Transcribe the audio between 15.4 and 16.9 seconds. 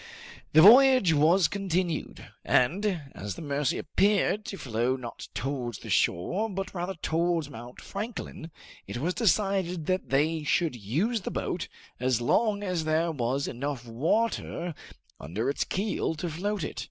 its keel to float it.